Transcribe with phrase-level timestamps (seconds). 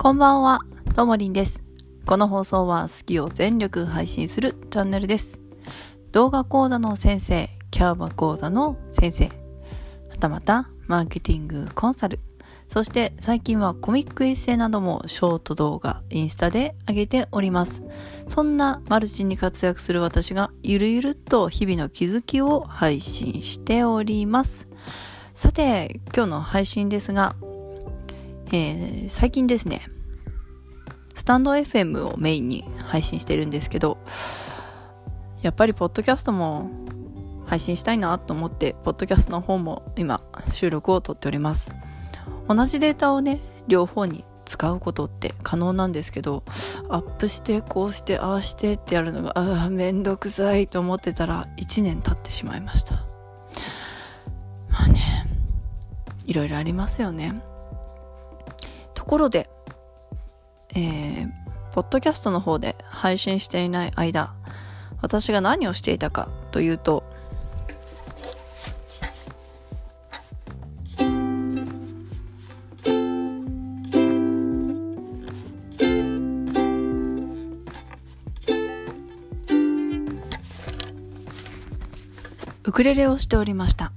[0.00, 0.60] こんばんは、
[0.94, 1.60] ともりんです。
[2.06, 5.40] この放送は好きを全力配信するチャンネルです。
[6.12, 12.20] 動画講座の先生、キャーバ講座の先生、はたまたマーケティングコンサル、
[12.68, 17.82] そして最近はコミックエッセイなどもショート動画、インスタで上げております。
[18.28, 24.68] そんなマルチに活躍する私がゆるゆるっと日々の気づきを配信しております。
[25.34, 27.34] さて、今日の配信ですが、
[28.50, 29.82] えー最近ですね、
[31.14, 33.98] スタンド FM をメインに配信してるんですけど、
[35.42, 36.70] やっぱりポッドキャストも
[37.46, 41.72] 配信したいなと思って、ポッドキャストの方も今収録を撮っております。
[42.48, 46.44] 同じデータをね、両方に使うことって可能なんですけど、
[46.88, 52.94] アップして、こうして、ああしてってやるのが、ああ、めんどくさいと思ってたら1年経ってしまいました。
[54.70, 55.00] まあね、
[56.24, 57.42] いろいろありますよね。
[59.08, 59.48] ところで、
[60.76, 61.30] えー、
[61.72, 64.34] ポッドキャストの方で配信していない間、
[65.00, 67.04] 私が何をしていたかというと、
[82.64, 83.90] ウクレレをしておりました。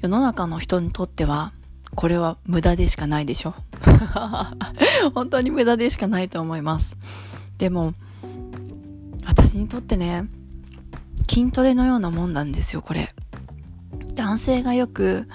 [0.00, 1.52] 世の中の人にとっては、
[1.94, 3.54] これは無駄でしかないでしょ。
[5.14, 6.96] 本当に無駄でしかないと思います。
[7.58, 7.94] でも、
[9.24, 10.26] 私にとってね、
[11.28, 13.14] 筋トレのようなもんなんですよ、これ。
[14.14, 15.28] 男性がよく、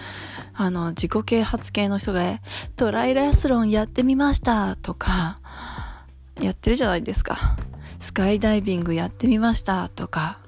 [0.53, 2.39] あの、自己啓発系の人が、
[2.75, 5.39] トライアスロンやってみましたとか、
[6.41, 7.37] やってるじゃないですか。
[7.99, 10.39] スカイダイビングやってみましたとか、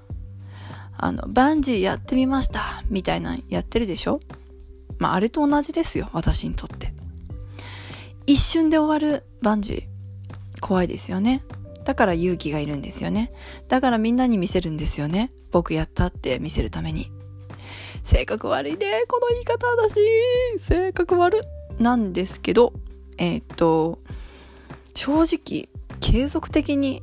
[0.97, 4.19] あの、バンジーやってみましたみたいなやってるでしょ
[5.01, 6.93] まあ、あれと同じですよ、私にとって。
[8.27, 11.43] 一瞬で終わるバンジー、怖いですよね。
[11.85, 13.33] だから勇気がいるんですよね。
[13.67, 15.31] だからみんなに見せるんですよね。
[15.49, 17.11] 僕やったって見せるために。
[18.03, 19.03] 性格悪いね。
[19.07, 19.95] この言い方だし。
[20.59, 21.41] 性格悪。
[21.79, 22.73] なんですけど、
[23.17, 23.97] えーっと、
[24.93, 25.67] 正直、
[25.99, 27.01] 継続的に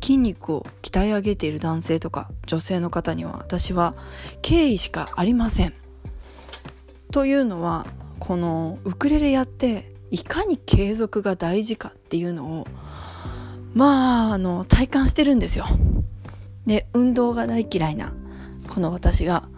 [0.00, 3.94] 筋肉を鍛え上げている男性とか女性の方には私は
[4.40, 5.74] 敬意しかありません。
[7.16, 7.86] というのは
[8.18, 12.66] このウクレレやっていかに継続が大事かっていうのを
[13.72, 15.64] まああの体感してるんですよ。
[16.66, 18.12] で運動が大嫌いな
[18.68, 19.48] この私が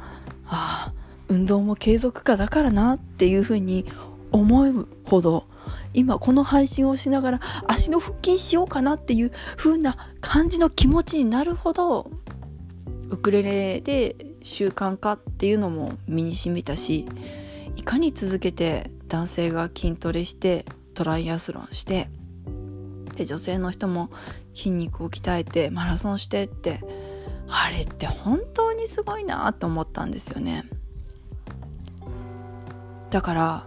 [0.46, 0.92] ああ
[1.26, 3.86] 運動も継続かだからなっていうふうに
[4.30, 5.48] 思うほど
[5.94, 12.08] 今この配信をしながら足の腹筋しようかなっていう風な感じの気持ちになるほど
[13.10, 14.14] ウクレレで
[14.44, 17.04] 習慣化っていうのも身に染みたし
[17.78, 22.10] いかに続けて男性が筋トレしてトライアスロンして
[23.16, 24.10] で女性の人も
[24.52, 26.80] 筋肉を鍛えてマラソンしてって
[27.48, 30.68] あれって本当にすごいなと思ったんですよね。
[33.10, 33.64] だから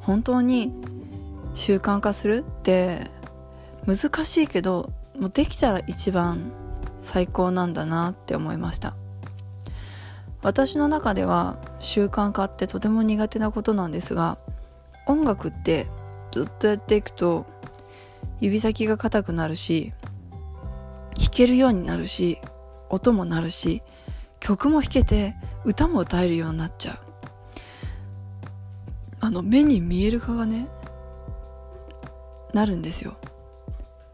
[0.00, 0.72] 本当に
[1.54, 3.10] 習慣化するって
[3.86, 6.52] 難しいけどもうできたら一番
[6.98, 8.96] 最高なんだなって思いました。
[10.44, 14.36] 私の中では習慣化ってとても苦手なことなんですが
[15.06, 15.86] 音楽って
[16.32, 17.46] ずっとやっていくと
[18.40, 19.94] 指先が硬くなるし
[21.18, 22.38] 弾けるようになるし
[22.90, 23.82] 音も鳴るし
[24.38, 25.34] 曲も弾けて
[25.64, 26.98] 歌も歌えるようになっちゃう。
[29.20, 30.68] あの目に見える化がね
[32.52, 33.16] なるんですよ。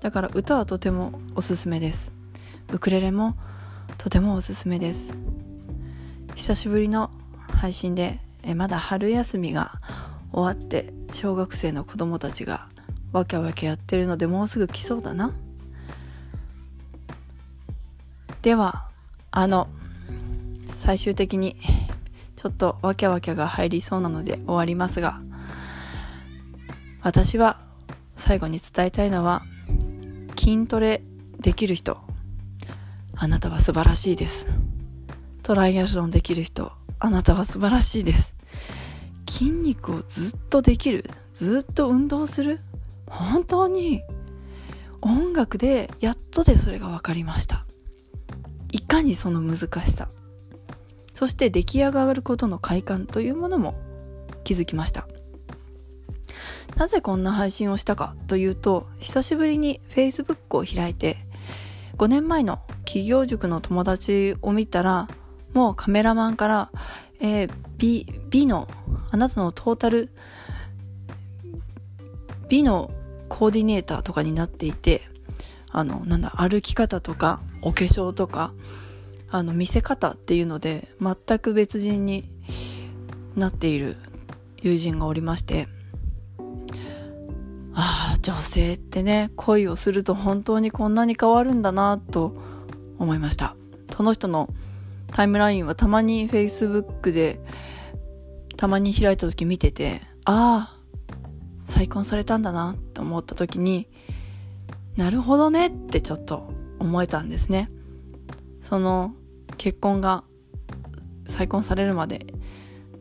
[0.00, 2.12] だから歌はとてもおすすめです。
[2.72, 3.36] ウクレレも
[3.98, 5.12] とてもおすすめです。
[6.40, 7.10] 久しぶりの
[7.52, 9.74] 配信でえまだ春休みが
[10.32, 12.66] 終わって小学生の子供たちが
[13.12, 15.34] わけわけやってるのでもうすぐ来そうだな。
[18.40, 18.88] では
[19.30, 19.68] あの
[20.78, 21.56] 最終的に
[22.36, 25.20] ちょっとわけわけが入りそうなので終わりますが
[27.02, 27.60] 私は
[28.16, 29.42] 最後に伝えたいのは
[30.38, 31.02] 筋トレ
[31.38, 31.98] できる人
[33.14, 34.69] あなたは素晴らしいです。
[35.50, 36.70] トライアスロンできる人
[37.00, 38.36] あなたは素晴らしいです。
[39.28, 41.10] 筋肉をずっとできる？
[41.32, 42.60] ずっと運動する？
[43.08, 44.00] 本当に？
[45.00, 47.66] 音楽でやっとでそれが分かりました。
[48.70, 50.08] いかにその難しさ？
[51.12, 53.74] そして出来上がることの快感というものも
[54.44, 55.08] 気づきました。
[56.76, 61.16] なぜこんな配信をしたかというと久しぶりに Facebook を開いて
[61.96, 65.08] 5年前の企業塾の友達を見たら
[65.52, 66.70] もうカメラマンから、
[67.20, 68.68] えー、美美の
[69.10, 70.10] あなたのトータル
[72.48, 72.90] 美の
[73.28, 75.02] コーディネーターとかになっていて
[75.70, 78.52] あのなんだ歩き方とかお化粧とか
[79.30, 82.28] あの見せ方っていうので全く別人に
[83.36, 83.96] なっている
[84.62, 85.68] 友人がおりまして
[87.72, 92.36] ああ女性ってね恋をすると本当にこんなに変わるんだなと
[92.98, 93.56] 思いました。
[93.96, 94.48] その人の
[95.12, 97.40] タイムラインはたまに Facebook で
[98.56, 100.80] たまに開いた時見ててああ
[101.66, 103.88] 再婚されたんだなと思った時に
[104.96, 107.70] なるほどねってちょっと思えたんですね。
[108.60, 109.14] その
[109.56, 110.24] 結婚が
[111.26, 112.26] 再婚されるまで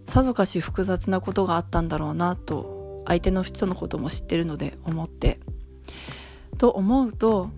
[0.08, 5.40] さぞかし複雑なことがあったんだろうなと相手の人のことも知ってるので思って。
[6.58, 7.50] と思うと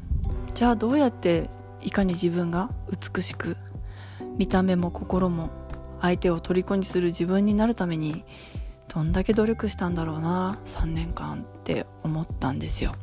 [0.53, 1.49] じゃあどうやって
[1.81, 2.69] いかに自分が
[3.15, 3.57] 美しく
[4.37, 5.49] 見た目も心も
[6.01, 8.23] 相手を虜にする自分になるために
[8.93, 12.93] どんだけ努力したんだろうな3年間って思ったんですよ。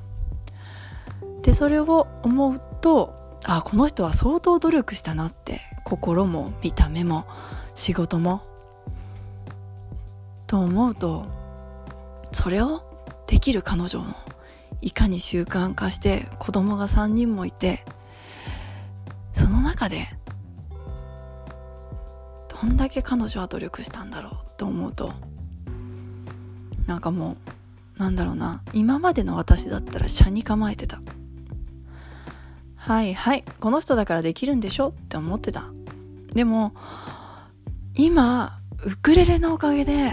[1.43, 7.27] でそれを思うとあこの人は相当努力したなって心も見た目も
[7.75, 8.43] 仕事も
[10.47, 11.25] と思うと
[12.33, 12.83] それを
[13.27, 14.15] できる彼女の
[14.83, 17.85] いかに習慣化して子供が3人もいて
[19.33, 20.09] その中で
[22.61, 25.13] どんだけ彼女は努力したんだろうと思うと
[26.87, 27.37] なんかも
[27.97, 28.63] うなんだろうな。
[28.73, 31.01] 今までの私だったら車に構えてた。
[32.77, 35.65] はいはいこの人だからできるんでしょって思ってた。
[36.33, 36.73] でも
[37.95, 40.13] 今ウクレレのおかげで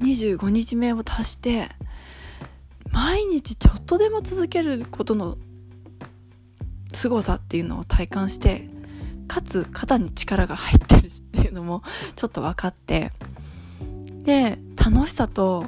[0.00, 1.70] 25日目を足して
[2.90, 5.38] 毎日ちょっとでも続けることの
[6.92, 8.68] 凄さっていうのを体感して
[9.32, 11.82] かつ肩に力が入ってるっていうのも
[12.16, 13.12] ちょっと分かって
[14.24, 15.64] で楽しさと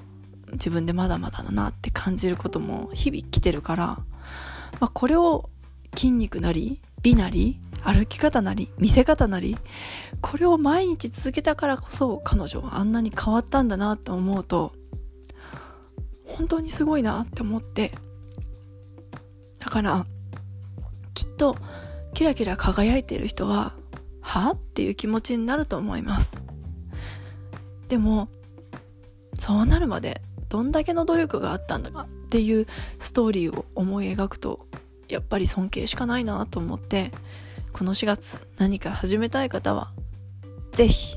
[0.53, 3.87] 自分でまだまだだなって感じることも日々来てるから、
[4.81, 5.49] まあ、これを
[5.97, 9.57] 筋肉なり美なり歩き方なり見せ方なり
[10.21, 14.73] これを毎日続けたからこそ彼女はあんなに変わったんだなと思うと
[16.27, 17.93] 本当にすごいなって思って。
[19.59, 20.05] だから
[21.15, 21.57] きっと
[22.15, 23.75] キラキラ輝いている人は
[24.21, 24.53] は？
[24.53, 26.43] っていう気持ちになると思います。
[27.89, 28.29] でも
[29.39, 32.67] そうなるまでどんだけの努力があったんだかっていう
[33.01, 34.67] ストーリーを思い描くと
[35.09, 37.11] やっぱり尊敬しかないなと思って
[37.73, 39.91] この4月何か始めたい方は
[40.73, 41.17] ぜひ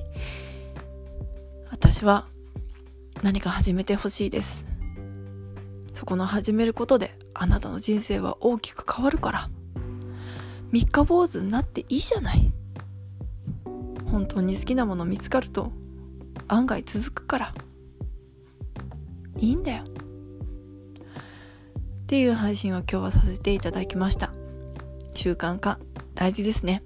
[1.69, 2.25] 私は
[3.23, 4.65] 何か始めてほしいです。
[5.94, 9.49] そこの始めることであなたの人生は大きく変わるから。
[10.72, 12.52] 三日坊主になっていいじゃない。
[14.06, 15.72] 本当に好きなもの見つかると
[16.48, 17.54] 案外続くから。
[19.38, 19.84] いいんだよ。
[19.84, 19.88] っ
[22.08, 24.31] ていう配信を今日はさせていただきました。
[25.14, 25.80] 習慣化
[26.16, 26.84] 大事ですね。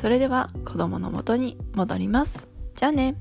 [0.00, 2.48] それでは子供のもとに戻ります。
[2.74, 3.16] じゃあね。